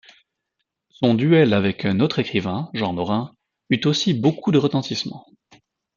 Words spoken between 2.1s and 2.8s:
écrivain,